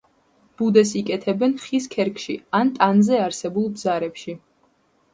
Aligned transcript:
ბუდეს 0.61 0.93
იკეთებენ 1.01 1.53
ხის 1.67 1.87
ქერქში 1.97 2.39
ან 2.63 2.75
ტანზე 2.81 3.23
არსებულ 3.29 3.73
ბზარებში. 3.79 4.39